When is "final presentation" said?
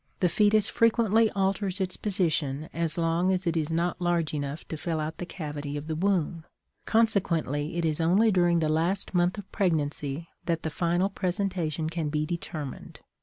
10.71-11.87